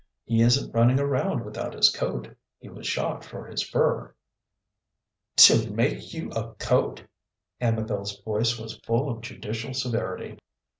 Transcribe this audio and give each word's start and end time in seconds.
He 0.25 0.41
isn't 0.41 0.71
running 0.73 0.99
around 0.99 1.45
without 1.45 1.75
his 1.75 1.91
coat. 1.91 2.35
He 2.57 2.67
was 2.69 2.87
shot 2.87 3.23
for 3.23 3.45
his 3.45 3.61
fur." 3.61 4.15
"To 5.35 5.69
make 5.71 6.11
you 6.11 6.31
a 6.31 6.55
coat?" 6.55 7.03
Amabel's 7.61 8.19
voice 8.21 8.57
was 8.57 8.79
full 8.79 9.11
of 9.11 9.21
judicial 9.21 9.75
severity. 9.75 10.39